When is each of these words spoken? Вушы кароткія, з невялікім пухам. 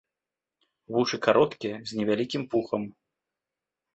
Вушы 0.93 1.19
кароткія, 1.27 1.75
з 1.91 1.99
невялікім 1.99 2.43
пухам. 2.53 2.81